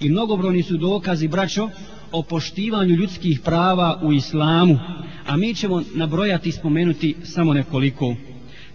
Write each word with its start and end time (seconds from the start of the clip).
I 0.00 0.08
mnogobrojni 0.08 0.62
su 0.62 0.76
dokazi, 0.76 1.28
braćo, 1.28 1.68
o 2.12 2.22
poštivanju 2.22 2.94
ljudskih 2.94 3.40
prava 3.40 4.00
u 4.02 4.12
islamu, 4.12 4.78
a 5.26 5.36
mi 5.36 5.54
ćemo 5.54 5.82
nabrojati 5.94 6.48
i 6.48 6.52
spomenuti 6.52 7.16
samo 7.24 7.54
nekoliko. 7.54 8.14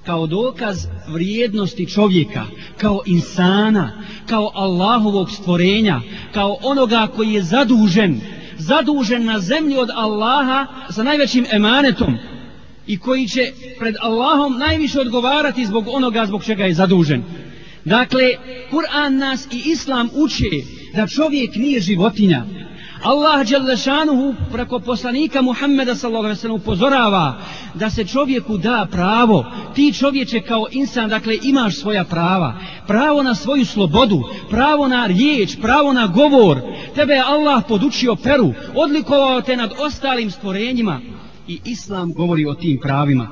Kao 0.05 0.27
dokaz 0.27 0.87
vrijednosti 1.07 1.89
čovjeka, 1.89 2.45
kao 2.77 3.01
insana, 3.05 4.03
kao 4.25 4.51
Allahovog 4.53 5.31
stvorenja, 5.31 6.01
kao 6.33 6.57
onoga 6.63 7.07
koji 7.15 7.33
je 7.33 7.43
zadužen, 7.43 8.21
zadužen 8.57 9.25
na 9.25 9.39
zemlji 9.39 9.77
od 9.77 9.89
Allaha 9.95 10.67
sa 10.89 11.03
najvećim 11.03 11.45
emanetom 11.51 12.17
i 12.87 12.97
koji 12.97 13.27
će 13.27 13.51
pred 13.79 13.95
Allahom 14.01 14.57
najviše 14.57 14.99
odgovarati 14.99 15.65
zbog 15.65 15.87
onoga 15.87 16.25
zbog 16.25 16.43
čega 16.43 16.65
je 16.65 16.73
zadužen. 16.73 17.23
Dakle, 17.85 18.37
Kur'an 18.71 19.17
nas 19.17 19.47
i 19.51 19.71
Islam 19.71 20.09
uče 20.13 20.49
da 20.95 21.07
čovjek 21.07 21.55
nije 21.55 21.79
životinja, 21.79 22.45
Allah 23.03 23.47
Đelešanuhu 23.47 24.35
preko 24.51 24.79
poslanika 24.79 25.41
Muhammeda 25.41 25.95
sallallahu 25.95 26.55
upozorava 26.55 27.37
da 27.73 27.89
se 27.89 28.05
čovjeku 28.05 28.57
da 28.57 28.87
pravo, 28.91 29.45
ti 29.75 29.93
čovječe 29.93 30.41
kao 30.41 30.67
insan, 30.71 31.09
dakle 31.09 31.37
imaš 31.43 31.75
svoja 31.75 32.03
prava, 32.03 32.59
pravo 32.87 33.23
na 33.23 33.35
svoju 33.35 33.65
slobodu, 33.65 34.23
pravo 34.49 34.87
na 34.87 35.05
riječ, 35.05 35.57
pravo 35.61 35.93
na 35.93 36.07
govor, 36.07 36.61
tebe 36.95 37.13
je 37.13 37.23
Allah 37.27 37.63
podučio 37.67 38.15
peru, 38.15 38.53
odlikovao 38.75 39.41
te 39.41 39.57
nad 39.57 39.71
ostalim 39.79 40.31
stvorenjima. 40.31 40.99
I 41.47 41.59
Islam 41.65 42.13
govori 42.13 42.45
o 42.45 42.53
tim 42.53 42.79
pravima. 42.83 43.27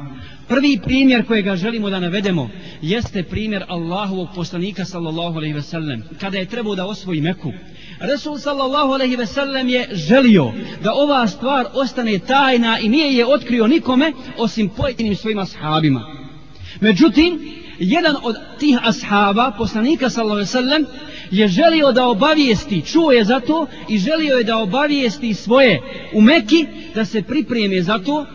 Prvi 0.49 0.79
primjer 0.83 1.25
kojega 1.25 1.55
želimo 1.55 1.89
da 1.89 1.99
navedemo 1.99 2.49
jeste 2.81 3.23
primjer 3.23 3.63
Allahovog 3.67 4.27
poslanika 4.35 4.85
sallallahu 4.85 5.37
alaihi 5.37 5.53
ve 5.53 5.61
sellem 5.61 6.03
kada 6.19 6.37
je 6.37 6.45
trebao 6.45 6.75
da 6.75 6.85
osvoji 6.85 7.21
Meku. 7.21 7.53
Resul 7.99 8.37
sallallahu 8.37 8.93
alaihi 8.93 9.15
ve 9.15 9.25
sellem 9.25 9.69
je 9.69 9.87
želio 9.91 10.51
da 10.83 10.93
ova 10.93 11.27
stvar 11.27 11.65
ostane 11.73 12.19
tajna 12.19 12.79
i 12.79 12.89
nije 12.89 13.13
je 13.13 13.25
otkrio 13.25 13.67
nikome 13.67 14.13
osim 14.37 14.69
pojedinim 14.69 15.15
svojim 15.15 15.39
ashabima. 15.39 16.01
Međutim, 16.79 17.39
jedan 17.79 18.15
od 18.23 18.35
tih 18.59 18.77
ashaba, 18.83 19.51
poslanika 19.57 20.09
sallallahu 20.09 20.35
alaihi 20.35 20.49
ve 20.49 20.61
sellem, 20.61 20.85
je 21.31 21.47
želio 21.47 21.91
da 21.91 22.05
obavijesti, 22.05 22.81
čuo 22.81 23.11
je 23.11 23.23
za 23.23 23.39
to 23.39 23.67
i 23.89 23.97
želio 23.97 24.37
je 24.37 24.43
da 24.43 24.57
obavijesti 24.57 25.33
svoje 25.33 25.81
u 26.13 26.21
Meki 26.21 26.65
da 26.95 27.05
se 27.05 27.21
pripreme 27.21 27.81
za 27.81 27.99
to 27.99 28.25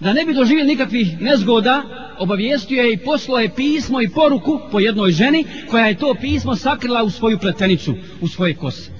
da 0.00 0.12
ne 0.12 0.24
bi 0.24 0.34
doživio 0.34 0.64
nikakvih 0.64 1.20
nezgoda, 1.20 1.82
obavijestio 2.18 2.82
je 2.82 2.92
i 2.92 2.96
poslao 2.96 3.38
je 3.38 3.54
pismo 3.54 4.02
i 4.02 4.08
poruku 4.08 4.60
po 4.70 4.80
jednoj 4.80 5.12
ženi 5.12 5.44
koja 5.70 5.86
je 5.86 5.98
to 5.98 6.14
pismo 6.20 6.56
sakrila 6.56 7.02
u 7.02 7.10
svoju 7.10 7.38
pletenicu, 7.38 7.94
u 8.20 8.28
svoje 8.28 8.54
kose. 8.54 8.90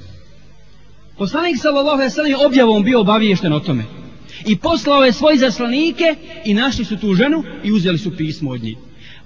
Poslanik 1.18 1.56
sallallahu 1.60 1.94
alejhi 1.94 2.06
ve 2.06 2.10
sellem 2.10 2.46
objavom 2.46 2.84
bio 2.84 3.00
obaviješten 3.00 3.52
o 3.52 3.60
tome. 3.60 3.84
I 4.46 4.56
poslao 4.56 5.04
je 5.04 5.12
svoje 5.12 5.38
zaslanike 5.38 6.14
i 6.44 6.54
našli 6.54 6.84
su 6.84 6.96
tu 6.96 7.14
ženu 7.14 7.44
i 7.64 7.72
uzeli 7.72 7.98
su 7.98 8.16
pismo 8.16 8.50
od 8.50 8.62
njih. 8.62 8.76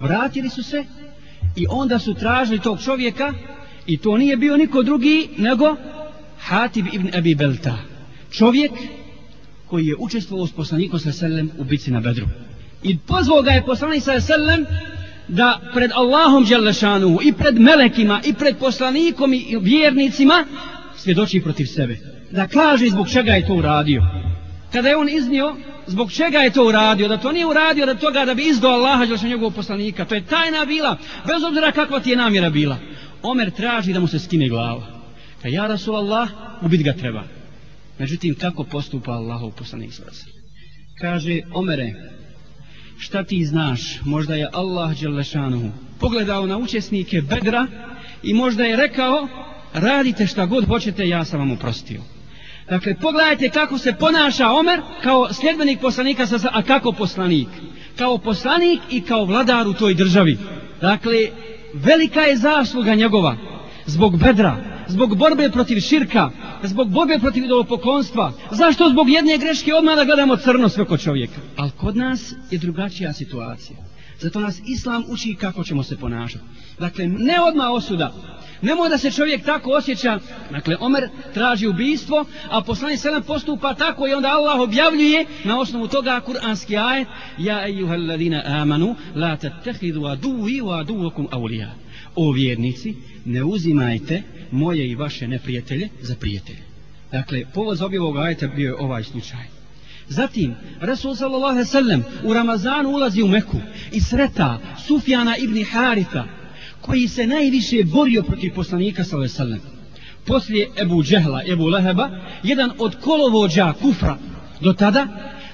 Vratili 0.00 0.48
su 0.48 0.62
se 0.62 0.84
i 1.56 1.66
onda 1.70 1.98
su 1.98 2.14
tražili 2.14 2.60
tog 2.60 2.82
čovjeka 2.84 3.34
i 3.86 3.96
to 3.98 4.16
nije 4.16 4.36
bio 4.36 4.56
niko 4.56 4.82
drugi 4.82 5.28
nego 5.36 5.76
Hatib 6.38 6.86
ibn 6.92 7.10
Abi 7.16 7.34
Belta. 7.34 7.78
Čovjek 8.30 8.72
koji 9.68 9.86
je 9.86 9.96
učestvovao 9.98 10.46
s 10.46 10.52
poslanikom 10.52 11.00
sa 11.00 11.12
sellem 11.12 11.50
u 11.58 11.64
bici 11.64 11.90
na 11.90 12.00
Bedru. 12.00 12.26
I 12.82 12.98
pozvao 12.98 13.42
ga 13.42 13.50
je 13.50 13.64
poslanik 13.66 14.02
sa 14.02 14.20
sellem 14.20 14.66
da 15.28 15.60
pred 15.74 15.90
Allahom 15.94 16.44
Đelešanu 16.44 17.18
i 17.22 17.32
pred 17.32 17.60
melekima 17.60 18.20
i 18.24 18.34
pred 18.34 18.56
poslanikom 18.58 19.34
i 19.34 19.58
vjernicima 19.62 20.44
svjedoči 20.96 21.40
protiv 21.40 21.66
sebe. 21.66 21.98
Da 22.30 22.48
kaže 22.48 22.88
zbog 22.88 23.08
čega 23.10 23.32
je 23.32 23.46
to 23.46 23.54
uradio. 23.54 24.02
Kada 24.72 24.88
je 24.88 24.96
on 24.96 25.08
iznio 25.08 25.56
zbog 25.86 26.12
čega 26.12 26.38
je 26.38 26.50
to 26.50 26.66
uradio, 26.66 27.08
da 27.08 27.16
to 27.16 27.32
nije 27.32 27.46
uradio 27.46 27.86
da 27.86 27.94
toga 27.94 28.24
da 28.24 28.34
bi 28.34 28.48
izdao 28.48 28.72
Allaha 28.72 29.06
Đelešanu 29.06 29.30
njegovog 29.30 29.54
poslanika. 29.54 30.04
To 30.04 30.14
je 30.14 30.26
tajna 30.26 30.64
bila, 30.64 30.96
bez 31.26 31.42
obzira 31.42 31.72
kakva 31.72 32.00
ti 32.00 32.10
je 32.10 32.16
namjera 32.16 32.50
bila. 32.50 32.76
Omer 33.22 33.50
traži 33.50 33.92
da 33.92 34.00
mu 34.00 34.06
se 34.06 34.18
skine 34.18 34.48
glava. 34.48 34.86
Ka 35.42 35.48
ja 35.48 35.66
Rasulallah, 35.66 36.28
ubit 36.62 36.82
ga 36.82 36.92
treba. 36.92 37.37
Međutim, 37.98 38.34
kako 38.34 38.64
postupa 38.64 39.12
Allahov 39.12 39.50
poslanik 39.50 39.92
svrsa? 39.92 40.26
Kaže, 41.00 41.40
Omere, 41.54 41.92
šta 42.98 43.24
ti 43.24 43.44
znaš? 43.44 44.00
Možda 44.04 44.34
je 44.34 44.48
Allah 44.52 45.00
Đelešanuhu 45.00 45.70
pogledao 46.00 46.46
na 46.46 46.58
učesnike 46.58 47.22
Bedra 47.22 47.66
i 48.22 48.34
možda 48.34 48.64
je 48.64 48.76
rekao, 48.76 49.28
radite 49.74 50.26
šta 50.26 50.46
god 50.46 50.66
hoćete, 50.66 51.08
ja 51.08 51.24
sam 51.24 51.38
vam 51.38 51.50
oprostio. 51.50 52.00
Dakle, 52.68 52.94
pogledajte 52.94 53.48
kako 53.48 53.78
se 53.78 53.92
ponaša 53.92 54.50
Omer 54.50 54.80
kao 55.02 55.32
sljedbenik 55.32 55.80
poslanika, 55.80 56.26
a 56.52 56.62
kako 56.62 56.92
poslanik? 56.92 57.48
Kao 57.96 58.18
poslanik 58.18 58.80
i 58.90 59.00
kao 59.00 59.24
vladar 59.24 59.68
u 59.68 59.74
toj 59.74 59.94
državi. 59.94 60.38
Dakle, 60.80 61.28
velika 61.74 62.20
je 62.20 62.36
zasluga 62.36 62.94
njegova 62.94 63.36
zbog 63.86 64.18
Bedra, 64.18 64.56
zbog 64.88 65.16
borbe 65.16 65.50
protiv 65.50 65.80
širka, 65.80 66.30
zbog 66.62 66.90
borbe 66.90 67.18
protiv 67.18 67.44
idolopoklonstva. 67.44 68.32
Zašto 68.50 68.90
zbog 68.90 69.08
jedne 69.10 69.38
greške 69.38 69.74
odmah 69.74 69.96
da 69.96 70.04
gledamo 70.04 70.36
crno 70.36 70.68
sve 70.68 70.84
kod 70.84 71.00
čovjeka? 71.00 71.40
Ali 71.56 71.70
kod 71.70 71.96
nas 71.96 72.34
je 72.50 72.58
drugačija 72.58 73.12
situacija. 73.12 73.78
Zato 74.20 74.40
nas 74.40 74.60
Islam 74.66 75.04
uči 75.08 75.36
kako 75.40 75.64
ćemo 75.64 75.82
se 75.82 75.96
ponašati. 75.96 76.44
Dakle, 76.78 77.08
ne 77.08 77.40
odmah 77.40 77.70
osuda. 77.70 78.12
Nemoj 78.62 78.88
da 78.88 78.98
se 78.98 79.10
čovjek 79.10 79.44
tako 79.44 79.70
osjeća. 79.70 80.18
Dakle, 80.50 80.76
Omer 80.80 81.08
traži 81.34 81.66
ubijstvo, 81.66 82.24
a 82.50 82.60
poslani 82.60 82.96
selam 82.96 83.22
postupa 83.22 83.74
tako 83.74 84.08
i 84.08 84.12
onda 84.12 84.28
Allah 84.28 84.60
objavljuje 84.60 85.26
na 85.44 85.60
osnovu 85.60 85.88
toga 85.88 86.20
kuranski 86.20 86.76
ajet 86.76 87.08
Ja 87.38 87.66
ejuhel 87.66 88.06
ladina 88.06 88.42
amanu, 88.46 88.94
la 89.14 89.36
tattehidu 89.36 90.04
aduvi 90.04 90.60
wa 90.60 90.80
aduvakum 90.80 91.28
awliya. 91.30 91.68
O 92.16 92.32
vjernici, 92.32 92.94
ne 93.24 93.44
uzimajte 93.44 94.22
moje 94.50 94.88
i 94.88 94.94
vaše 94.94 95.28
neprijatelje 95.28 95.88
za 96.00 96.14
prijatelje. 96.14 96.68
Dakle, 97.12 97.44
povod 97.54 97.76
za 97.76 97.86
objevog 97.86 98.16
ajeta 98.16 98.46
bio 98.46 98.66
je 98.66 98.74
ovaj 98.74 99.04
slučaj. 99.04 99.58
Zatim, 100.08 100.54
Resul 100.80 101.14
sallallahu 101.14 101.52
alaihi 101.52 101.70
sallam 101.70 102.04
u 102.24 102.34
Ramazanu 102.34 102.90
ulazi 102.90 103.22
u 103.22 103.28
Meku 103.28 103.56
i 103.92 104.00
sreta 104.00 104.58
Sufjana 104.86 105.36
ibn 105.36 105.64
Haritha, 105.64 106.24
koji 106.80 107.08
se 107.08 107.26
najviše 107.26 107.84
borio 107.84 108.22
protiv 108.22 108.54
poslanika 108.54 109.04
sallallahu 109.04 109.34
alaihi 109.40 109.60
sallam. 109.60 109.78
Poslije 110.26 110.68
Ebu 110.76 111.02
Džehla, 111.02 111.42
Ebu 111.46 111.66
Leheba, 111.66 112.10
jedan 112.42 112.70
od 112.78 112.96
kolovođa 113.00 113.72
kufra 113.72 114.18
do 114.60 114.72
tada, 114.72 115.06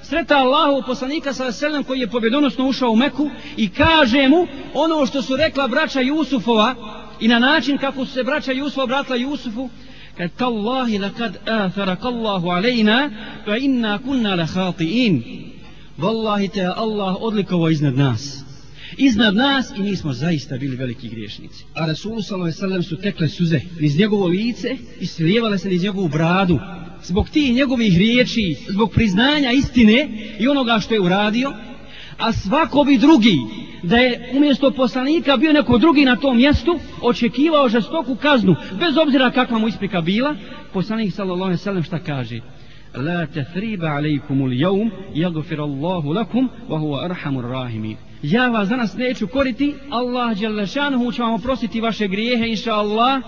sreta 0.03 0.37
Allahu 0.37 0.83
poslanika 0.87 1.33
sallallahu 1.33 1.59
alaihi 1.59 1.73
sallam 1.73 1.85
koji 1.85 2.01
je 2.01 2.11
pobjedonosno 2.11 2.69
ušao 2.69 2.91
u 2.91 2.97
Meku 2.97 3.31
i 3.57 3.69
kaže 3.69 4.29
mu 4.29 4.47
ono 4.75 5.07
što 5.07 5.23
su 5.23 5.37
rekla 5.37 5.69
braća 5.69 6.01
Jusufova, 6.01 6.75
i 7.21 7.29
na 7.29 7.39
način 7.39 7.79
kako 7.79 8.07
su 8.07 8.13
se 8.13 8.23
braća 8.23 8.53
Jusufa 8.53 8.83
obratila 8.83 9.17
Jusufu 9.17 9.69
kad 10.17 10.31
tallahi 10.37 10.99
lakad 10.99 11.37
atharak 11.49 12.05
Allahu 12.05 12.49
alejna 12.49 13.11
fa 13.45 13.57
inna 13.57 13.99
kunna 13.99 14.37
lahati'in 14.37 15.23
wallahi 15.99 16.51
te 16.53 16.65
Allah 16.77 17.17
odlikovo 17.21 17.69
iznad 17.69 17.95
nas. 17.97 18.45
Iznad 18.97 19.35
nas 19.35 19.73
i 19.77 19.83
nismo 19.83 20.13
zaista 20.13 20.57
bili 20.57 20.77
veliki 20.77 21.09
griješnici. 21.09 21.65
A 21.75 21.87
Rasul 21.87 22.23
sallallahu 22.23 22.43
alejhi 22.43 22.57
ve 22.57 22.61
sellem 22.61 22.83
su 22.83 22.97
tekle 22.97 23.29
suze 23.29 23.61
iz 23.81 23.99
njegovo 23.99 24.27
lice 24.27 24.77
i 25.01 25.07
slijevale 25.07 25.59
se 25.59 25.71
iz 25.71 25.83
njegovu 25.83 26.09
bradu. 26.09 26.61
Zbog 27.05 27.29
tih 27.29 27.55
njegovih 27.55 27.99
riječi 27.99 28.57
zbog 28.69 28.93
priznanja 28.93 29.51
istine 29.51 30.09
i 30.39 30.49
onoga 30.49 30.81
što 30.81 30.95
je 30.95 31.01
uradio 31.01 31.53
a 32.19 32.33
svako 32.33 32.85
bi 32.85 32.99
drugi 32.99 33.39
da 33.85 33.97
je 33.97 34.31
umjesto 34.37 34.71
poslanika 34.71 35.37
bio 35.37 35.53
neko 35.53 35.79
drugi 35.79 36.05
na 36.05 36.17
tom 36.17 36.37
mjestu, 36.37 36.79
očekivao 37.03 37.69
žestoku 37.69 38.17
kaznu, 38.17 38.57
bez 38.79 38.97
obzira 38.97 39.31
kakva 39.31 39.59
mu 39.59 39.69
isprika 39.69 40.01
bila, 40.01 40.35
poslanik 40.73 41.15
sallallahu 41.15 41.51
ve 41.51 41.57
sellem 41.57 41.83
šta 41.83 41.99
kaže? 41.99 42.41
La 42.95 43.27
tethriba 43.27 43.87
alaikumul 43.87 44.53
jaum, 44.53 44.91
jagfir 45.15 45.61
Allahu 45.61 46.13
lakum, 46.13 46.49
wa 46.69 46.79
huwa 46.79 47.05
arhamur 47.05 47.45
rahimin. 47.45 47.97
Ja 48.23 48.49
vas 48.49 48.69
danas 48.69 48.97
neću 48.97 49.27
koriti, 49.27 49.75
Allah 49.91 50.37
djelašanuhu 50.37 51.13
će 51.13 51.23
vam 51.23 51.35
oprostiti 51.35 51.81
vaše 51.81 52.09
grijehe, 52.09 52.49
inshallah, 52.49 53.23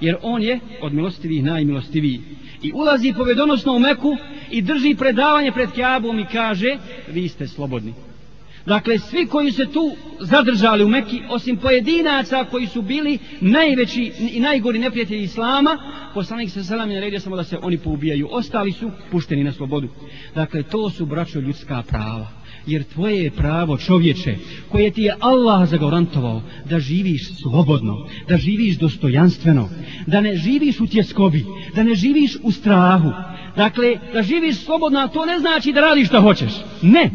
jer 0.00 0.16
on 0.22 0.42
je 0.42 0.60
od 0.82 0.94
milostivih 0.94 1.44
najmilostiviji. 1.44 2.20
I 2.62 2.72
ulazi 2.74 3.14
povedonosno 3.16 3.72
u 3.72 3.78
Meku 3.78 4.16
i 4.50 4.62
drži 4.62 4.94
predavanje 4.94 5.52
pred 5.52 5.70
Kjabom 5.70 6.18
i 6.18 6.26
kaže, 6.32 6.76
vi 7.12 7.28
ste 7.28 7.46
slobodni. 7.46 8.09
Dakle, 8.66 8.98
svi 8.98 9.26
koji 9.26 9.52
se 9.52 9.66
tu 9.66 9.92
zadržali 10.20 10.84
u 10.84 10.88
Mekki, 10.88 11.20
osim 11.28 11.56
pojedinaca 11.56 12.44
koji 12.50 12.66
su 12.66 12.82
bili 12.82 13.18
najveći 13.40 14.12
i 14.32 14.40
najgori 14.40 14.78
neprijatelji 14.78 15.22
Islama, 15.22 15.78
poslanik 16.14 16.50
se 16.50 16.64
selam 16.64 16.90
je 16.90 16.94
naredio 16.94 17.20
samo 17.20 17.36
da 17.36 17.44
se 17.44 17.58
oni 17.62 17.78
poubijaju. 17.78 18.28
Ostali 18.30 18.72
su 18.72 18.90
pušteni 19.10 19.44
na 19.44 19.52
slobodu. 19.52 19.88
Dakle, 20.34 20.62
to 20.62 20.90
su 20.90 21.06
braćo 21.06 21.40
ljudska 21.40 21.82
prava. 21.88 22.28
Jer 22.66 22.84
tvoje 22.84 23.22
je 23.24 23.30
pravo 23.30 23.78
čovječe 23.78 24.36
koje 24.68 24.90
ti 24.90 25.02
je 25.02 25.16
Allah 25.20 25.68
zagarantovao 25.68 26.42
da 26.64 26.80
živiš 26.80 27.40
slobodno, 27.42 28.08
da 28.28 28.36
živiš 28.36 28.78
dostojanstveno, 28.78 29.68
da 30.06 30.20
ne 30.20 30.36
živiš 30.36 30.80
u 30.80 30.86
tjeskobi, 30.86 31.44
da 31.74 31.82
ne 31.82 31.94
živiš 31.94 32.36
u 32.42 32.52
strahu. 32.52 33.10
Dakle, 33.56 33.96
da 34.12 34.22
živiš 34.22 34.56
slobodno, 34.64 34.98
a 34.98 35.08
to 35.08 35.26
ne 35.26 35.38
znači 35.38 35.72
da 35.72 35.80
radiš 35.80 36.08
što 36.08 36.20
hoćeš. 36.20 36.52
Ne, 36.82 37.10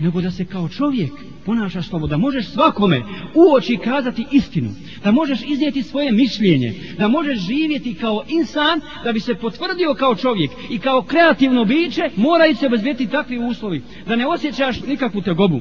nego 0.00 0.20
da 0.20 0.30
se 0.30 0.44
kao 0.44 0.68
čovjek 0.68 1.10
ponašaš 1.46 1.88
slobodno, 1.88 2.16
da 2.16 2.20
možeš 2.20 2.46
svakome 2.46 3.02
u 3.34 3.54
oči 3.54 3.78
kazati 3.84 4.26
istinu, 4.32 4.70
da 5.04 5.10
možeš 5.10 5.38
iznijeti 5.46 5.82
svoje 5.82 6.12
mišljenje, 6.12 6.74
da 6.98 7.08
možeš 7.08 7.38
živjeti 7.38 7.94
kao 7.94 8.24
insan, 8.28 8.80
da 9.04 9.12
bi 9.12 9.20
se 9.20 9.34
potvrdio 9.34 9.94
kao 9.94 10.16
čovjek 10.16 10.50
i 10.70 10.78
kao 10.78 11.02
kreativno 11.02 11.64
biće, 11.64 12.10
moraju 12.16 12.56
se 12.56 12.66
obezbijeti 12.66 13.06
takvi 13.06 13.38
uslovi, 13.38 13.82
da 14.06 14.16
ne 14.16 14.26
osjećaš 14.26 14.80
nikakvu 14.80 15.22
tegobu. 15.22 15.60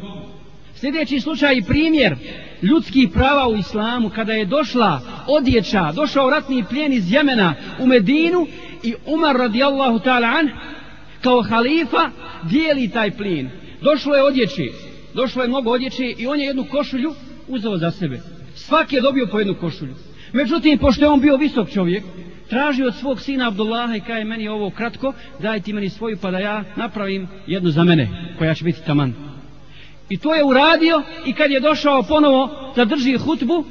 Sljedeći 0.75 1.19
slučaj 1.19 1.55
i 1.55 1.63
primjer 1.63 2.15
ljudskih 2.61 3.09
prava 3.13 3.47
u 3.47 3.55
islamu, 3.55 4.09
kada 4.09 4.33
je 4.33 4.45
došla 4.45 5.01
odjeća, 5.27 5.91
došao 5.91 6.29
ratni 6.29 6.63
plijen 6.69 6.93
iz 6.93 7.11
Jemena 7.11 7.53
u 7.79 7.87
Medinu 7.87 8.47
i 8.83 8.93
Umar 9.05 9.35
radijallahu 9.35 9.99
ta'ala 9.99 10.39
an, 10.39 10.49
kao 11.21 11.41
halifa, 11.41 12.09
dijeli 12.43 12.89
taj 12.89 13.11
plin. 13.11 13.49
Došlo 13.81 14.15
je 14.15 14.24
odjeći, 14.24 14.71
došlo 15.13 15.41
je 15.41 15.47
mnogo 15.47 15.71
odjeći 15.71 16.15
i 16.18 16.27
on 16.27 16.39
je 16.39 16.45
jednu 16.45 16.65
košulju 16.71 17.13
uzeo 17.47 17.77
za 17.77 17.91
sebe. 17.91 18.19
Svaki 18.56 18.95
je 18.95 19.01
dobio 19.01 19.27
po 19.31 19.39
jednu 19.39 19.56
košulju. 19.56 19.95
Međutim, 20.33 20.77
pošto 20.77 21.06
je 21.06 21.09
on 21.09 21.21
bio 21.21 21.38
visok 21.38 21.69
čovjek, 21.69 22.03
traži 22.50 22.83
od 22.83 22.95
svog 22.95 23.21
sina 23.21 23.47
Abdullaha 23.47 23.95
i 23.95 24.01
kaj 24.01 24.24
meni 24.24 24.47
ovo 24.47 24.69
kratko, 24.69 25.13
daj 25.39 25.62
ti 25.62 25.74
meni 25.74 25.89
svoju 25.89 26.18
pa 26.21 26.31
da 26.31 26.39
ja 26.39 26.63
napravim 26.75 27.27
jednu 27.47 27.69
za 27.69 27.83
mene, 27.83 28.35
koja 28.38 28.53
će 28.53 28.63
biti 28.63 28.85
taman. 28.85 29.13
I 30.09 30.18
to 30.18 30.35
je 30.35 30.44
uradio 30.44 31.03
i 31.25 31.33
kad 31.33 31.51
je 31.51 31.59
došao 31.59 32.03
ponovo 32.03 32.73
da 32.75 32.85
drži 32.85 33.18
hutbu, 33.18 33.65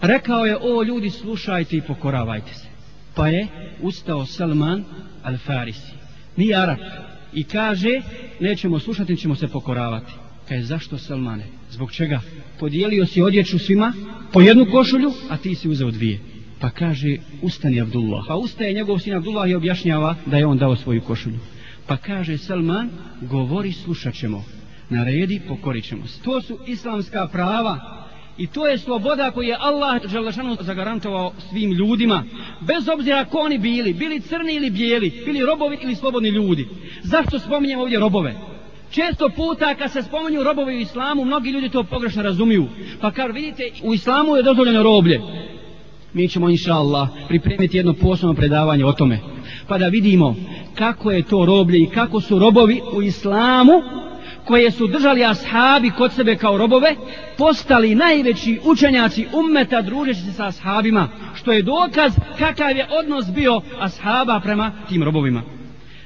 rekao 0.00 0.46
je, 0.46 0.56
o 0.60 0.82
ljudi, 0.82 1.10
slušajte 1.10 1.76
i 1.76 1.82
pokoravajte 1.82 2.54
se. 2.54 2.66
Pa 3.14 3.28
je 3.28 3.48
ustao 3.82 4.26
Salman 4.26 4.84
al-Farisi. 5.24 5.92
Nije 6.36 6.56
Arab, 6.56 6.78
i 7.34 7.44
kaže 7.44 8.00
nećemo 8.40 8.78
slušati, 8.78 9.16
ćemo 9.16 9.34
se 9.34 9.48
pokoravati. 9.48 10.12
Kaže, 10.48 10.62
zašto 10.62 10.98
Salmane? 10.98 11.46
Zbog 11.70 11.92
čega? 11.92 12.20
Podijelio 12.60 13.06
si 13.06 13.22
odjeću 13.22 13.58
svima 13.58 13.92
po 14.32 14.40
jednu 14.40 14.66
košulju, 14.72 15.12
a 15.30 15.36
ti 15.36 15.54
si 15.54 15.68
uzeo 15.68 15.90
dvije. 15.90 16.20
Pa 16.60 16.70
kaže, 16.70 17.16
ustani 17.42 17.80
Abdullah. 17.80 18.24
Pa 18.28 18.34
ustaje 18.34 18.74
njegov 18.74 18.98
sin 18.98 19.14
Abdullah 19.14 19.50
i 19.50 19.54
objašnjava 19.54 20.16
da 20.26 20.36
je 20.36 20.46
on 20.46 20.58
dao 20.58 20.76
svoju 20.76 21.00
košulju. 21.00 21.38
Pa 21.86 21.96
kaže 21.96 22.38
Salman, 22.38 22.90
govori, 23.20 23.72
slušat 23.72 24.14
ćemo. 24.14 24.44
Naredi, 24.88 25.40
pokorit 25.48 25.84
ćemo 25.84 26.06
se. 26.06 26.22
To 26.22 26.42
su 26.42 26.58
islamska 26.66 27.28
prava 27.32 27.99
I 28.38 28.46
to 28.46 28.66
je 28.66 28.78
sloboda 28.78 29.30
koju 29.30 29.48
je 29.48 29.56
Allah 29.60 30.02
Želešanu 30.06 30.56
zagarantovao 30.60 31.32
svim 31.50 31.72
ljudima. 31.72 32.24
Bez 32.60 32.88
obzira 32.88 33.24
ko 33.24 33.38
oni 33.38 33.58
bili, 33.58 33.92
bili 33.92 34.20
crni 34.20 34.54
ili 34.54 34.70
bijeli, 34.70 35.22
bili 35.26 35.46
robovi 35.46 35.78
ili 35.82 35.94
slobodni 35.94 36.28
ljudi. 36.28 36.68
Zašto 37.02 37.38
spominjem 37.38 37.80
ovdje 37.80 37.98
robove? 37.98 38.34
Često 38.90 39.28
puta 39.28 39.74
kad 39.74 39.92
se 39.92 40.02
spominju 40.02 40.42
robovi 40.42 40.76
u 40.76 40.80
islamu, 40.80 41.24
mnogi 41.24 41.50
ljudi 41.50 41.68
to 41.68 41.84
pogrešno 41.84 42.22
razumiju. 42.22 42.66
Pa 43.00 43.10
kad 43.10 43.34
vidite, 43.34 43.70
u 43.82 43.94
islamu 43.94 44.36
je 44.36 44.42
dozvoljeno 44.42 44.82
roblje. 44.82 45.20
Mi 46.12 46.28
ćemo, 46.28 46.48
inša 46.48 46.74
Allah, 46.74 47.08
pripremiti 47.28 47.76
jedno 47.76 47.92
posebno 47.92 48.34
predavanje 48.34 48.84
o 48.84 48.92
tome. 48.92 49.18
Pa 49.68 49.78
da 49.78 49.88
vidimo 49.88 50.36
kako 50.74 51.10
je 51.10 51.22
to 51.22 51.44
roblje 51.44 51.82
i 51.82 51.86
kako 51.86 52.20
su 52.20 52.38
robovi 52.38 52.80
u 52.92 53.02
islamu 53.02 53.72
koje 54.50 54.70
su 54.70 54.86
držali 54.86 55.24
ashabi 55.24 55.90
kod 55.90 56.12
sebe 56.12 56.36
kao 56.36 56.58
robove, 56.58 56.94
postali 57.38 57.94
najveći 57.94 58.60
učenjaci 58.64 59.26
ummeta 59.32 59.82
družeći 59.82 60.20
se 60.20 60.32
sa 60.32 60.46
ashabima, 60.46 61.08
što 61.34 61.52
je 61.52 61.62
dokaz 61.62 62.12
kakav 62.38 62.76
je 62.76 62.86
odnos 63.00 63.26
bio 63.34 63.60
ashaba 63.80 64.40
prema 64.40 64.72
tim 64.88 65.02
robovima. 65.02 65.42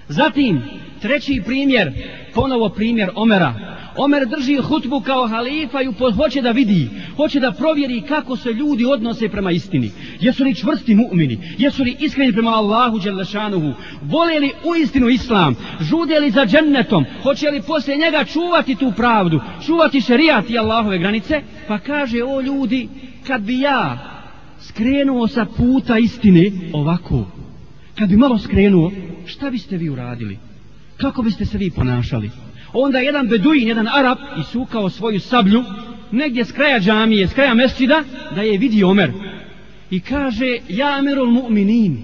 Zatim, 0.08 0.62
treći 1.02 1.42
primjer, 1.46 1.92
ponovo 2.34 2.68
primjer 2.68 3.10
Omera. 3.14 3.73
Omer 3.96 4.26
drži 4.26 4.56
hutbu 4.56 5.00
kao 5.00 5.26
halifa 5.26 5.82
i 5.82 6.12
hoće 6.16 6.42
da 6.42 6.50
vidi, 6.50 6.88
hoće 7.16 7.40
da 7.40 7.52
provjeri 7.52 8.02
kako 8.08 8.36
se 8.36 8.52
ljudi 8.52 8.84
odnose 8.84 9.28
prema 9.28 9.50
istini. 9.50 9.90
Jesu 10.20 10.44
li 10.44 10.54
čvrsti 10.54 10.94
mu'mini? 10.94 11.38
Jesu 11.58 11.82
li 11.82 11.96
iskreni 12.00 12.32
prema 12.32 12.50
Allahu 12.50 12.98
Đelešanuhu? 12.98 13.72
Vole 14.02 14.38
li 14.40 14.50
u 14.64 14.76
istinu 14.76 15.08
Islam? 15.08 15.56
Žude 15.80 16.20
li 16.20 16.30
za 16.30 16.46
džennetom? 16.46 17.04
Hoće 17.22 17.50
li 17.50 17.62
poslije 17.62 17.96
njega 17.96 18.24
čuvati 18.24 18.74
tu 18.74 18.92
pravdu? 18.96 19.40
Čuvati 19.66 20.00
šerijat 20.00 20.50
i 20.50 20.58
Allahove 20.58 20.98
granice? 20.98 21.42
Pa 21.68 21.78
kaže, 21.78 22.22
o 22.22 22.40
ljudi, 22.40 22.88
kad 23.26 23.42
bi 23.42 23.60
ja 23.60 23.98
skrenuo 24.60 25.28
sa 25.28 25.46
puta 25.56 25.98
istine 25.98 26.50
ovako, 26.72 27.26
kad 27.98 28.08
bi 28.08 28.16
malo 28.16 28.38
skrenuo, 28.38 28.92
šta 29.26 29.50
biste 29.50 29.76
vi 29.76 29.90
uradili? 29.90 30.38
Kako 30.96 31.22
biste 31.22 31.44
se 31.44 31.58
vi 31.58 31.70
ponašali? 31.70 32.30
Pa 32.74 32.80
onda 32.80 32.98
jedan 32.98 33.28
beduin, 33.28 33.68
jedan 33.68 33.88
arab, 33.88 34.18
isukao 34.40 34.90
svoju 34.90 35.20
sablju, 35.20 35.64
negdje 36.10 36.44
s 36.44 36.52
kraja 36.52 36.80
džamije, 36.80 37.28
s 37.28 37.32
kraja 37.32 37.54
mesčida, 37.54 38.02
da 38.34 38.42
je 38.42 38.58
vidi 38.58 38.84
Omer. 38.84 39.12
I 39.90 40.00
kaže, 40.00 40.58
ja 40.68 40.98
Amerul 40.98 41.30
mu'minin, 41.30 41.96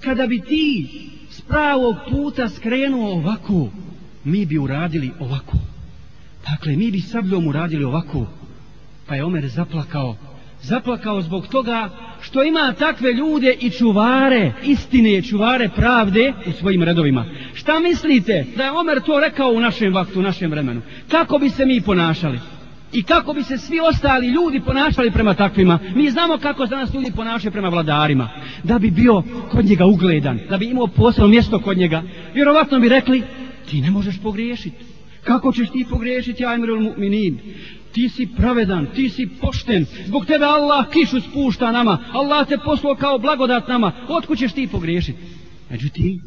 kada 0.00 0.26
bi 0.26 0.40
ti 0.40 0.88
s 1.30 1.40
pravog 1.40 1.96
puta 2.10 2.48
skrenuo 2.48 3.12
ovako, 3.12 3.68
mi 4.24 4.46
bi 4.46 4.58
uradili 4.58 5.10
ovako. 5.20 5.58
Dakle, 6.50 6.76
mi 6.76 6.90
bi 6.90 7.00
sabljom 7.00 7.46
uradili 7.46 7.84
ovako. 7.84 8.26
Pa 9.06 9.14
je 9.14 9.24
Omer 9.24 9.48
zaplakao. 9.48 10.16
Zaplakao 10.62 11.22
zbog 11.22 11.46
toga 11.46 11.90
što 12.24 12.44
ima 12.44 12.72
takve 12.72 13.12
ljude 13.12 13.56
i 13.60 13.70
čuvare, 13.70 14.52
istine 14.62 15.22
čuvare 15.22 15.68
pravde 15.76 16.32
u 16.46 16.52
svojim 16.52 16.82
redovima. 16.82 17.24
Šta 17.54 17.80
mislite 17.80 18.46
da 18.56 18.64
je 18.64 18.70
Omer 18.70 19.00
to 19.06 19.20
rekao 19.20 19.50
u 19.50 19.60
našem 19.60 19.94
vaktu, 19.94 20.18
u 20.18 20.22
našem 20.22 20.50
vremenu? 20.50 20.80
Kako 21.08 21.38
bi 21.38 21.50
se 21.50 21.66
mi 21.66 21.80
ponašali? 21.80 22.38
I 22.92 23.02
kako 23.02 23.32
bi 23.32 23.42
se 23.42 23.58
svi 23.58 23.80
ostali 23.80 24.26
ljudi 24.26 24.60
ponašali 24.60 25.10
prema 25.10 25.34
takvima? 25.34 25.78
Mi 25.94 26.10
znamo 26.10 26.38
kako 26.38 26.66
se 26.66 26.74
nas 26.74 26.94
ljudi 26.94 27.12
ponašaju 27.16 27.52
prema 27.52 27.68
vladarima. 27.68 28.30
Da 28.62 28.78
bi 28.78 28.90
bio 28.90 29.22
kod 29.50 29.64
njega 29.64 29.84
ugledan, 29.84 30.40
da 30.50 30.56
bi 30.56 30.66
imao 30.66 30.86
posebno 30.86 31.28
mjesto 31.28 31.58
kod 31.58 31.78
njega. 31.78 32.02
Vjerovatno 32.34 32.80
bi 32.80 32.88
rekli, 32.88 33.22
ti 33.70 33.80
ne 33.80 33.90
možeš 33.90 34.20
pogriješiti. 34.22 34.84
Kako 35.24 35.52
ćeš 35.52 35.70
ti 35.70 35.86
pogriješiti, 35.90 36.46
Ajmerul 36.46 36.80
mu'minin? 36.80 37.34
Ti 37.94 38.08
si 38.08 38.26
pravedan, 38.26 38.86
ti 38.94 39.08
si 39.08 39.28
pošten. 39.40 39.86
Zbog 40.06 40.26
tebe 40.26 40.44
Allah 40.44 40.90
kišu 40.90 41.20
spušta 41.20 41.72
nama. 41.72 41.98
Allah 42.12 42.48
te 42.48 42.58
poslao 42.64 42.94
kao 42.94 43.18
blagodat 43.18 43.68
nama. 43.68 43.92
Otkud 44.08 44.38
ćeš 44.38 44.52
ti 44.52 44.68
pogriješiti? 44.72 45.18
Međutim, 45.70 46.20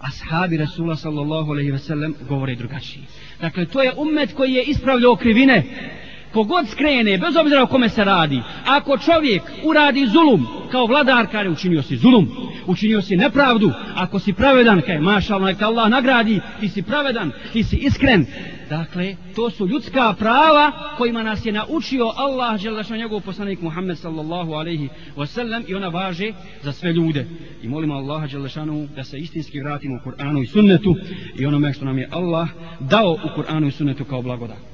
ashabi 0.00 0.56
Rasula 0.56 0.96
sallallahu 0.96 1.50
alaihi 1.50 1.70
ve 1.70 1.78
sellem 1.78 2.14
govore 2.28 2.54
drugačije. 2.54 3.04
Dakle, 3.40 3.66
to 3.66 3.82
je 3.82 3.92
ummet 3.96 4.32
koji 4.32 4.52
je 4.52 4.62
ispravljao 4.62 5.16
krivine. 5.16 5.64
Kogod 6.32 6.68
skrene, 6.68 7.18
bez 7.18 7.36
obzira 7.36 7.62
o 7.62 7.66
kome 7.66 7.88
se 7.88 8.04
radi, 8.04 8.42
ako 8.66 8.98
čovjek 8.98 9.42
uradi 9.64 10.06
zulum, 10.06 10.46
kao 10.72 10.86
vladar, 10.86 11.26
kare, 11.26 11.48
učinio 11.50 11.82
si 11.82 11.96
zulum, 11.96 12.28
učinio 12.66 13.02
si 13.02 13.16
nepravdu, 13.16 13.72
ako 13.94 14.18
si 14.18 14.32
pravedan, 14.32 14.82
kaj 14.82 14.98
mašalno, 14.98 15.46
neka 15.46 15.66
Allah 15.66 15.90
nagradi, 15.90 16.40
ti 16.60 16.68
si 16.68 16.82
pravedan, 16.82 17.32
ti 17.52 17.62
si 17.62 17.76
iskren. 17.76 18.26
Dakle, 18.70 19.16
to 19.34 19.50
su 19.50 19.66
ljudska 19.66 20.14
prava 20.18 20.72
kojima 20.98 21.22
nas 21.22 21.46
je 21.46 21.52
naučio 21.52 22.12
Allah, 22.16 22.60
želešao 22.60 22.96
njegov 22.96 23.20
poslanik 23.20 23.60
Muhammed 23.60 23.98
sallallahu 23.98 24.52
alaihi 24.52 24.88
wasallam 25.16 25.62
i 25.68 25.74
ona 25.74 25.88
važe 25.88 26.32
za 26.62 26.72
sve 26.72 26.92
ljude. 26.92 27.26
I 27.62 27.68
molimo 27.68 27.94
Allaha 27.94 28.26
Đelešanu 28.26 28.88
da 28.96 29.04
se 29.04 29.18
istinski 29.18 29.60
vratimo 29.60 29.94
u 29.96 30.10
Kur'anu 30.10 30.42
i 30.42 30.46
sunnetu 30.46 30.96
i 31.38 31.46
onome 31.46 31.72
što 31.72 31.84
nam 31.84 31.98
je 31.98 32.08
Allah 32.10 32.48
dao 32.80 33.12
u 33.12 33.40
Kur'anu 33.40 33.68
i 33.68 33.70
sunnetu 33.70 34.04
kao 34.04 34.22
blagodat. 34.22 34.69